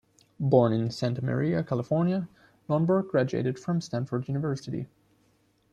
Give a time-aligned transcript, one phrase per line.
[0.39, 2.27] Born in Santa Maria, California,
[2.67, 4.87] Lonborg graduated from Stanford University.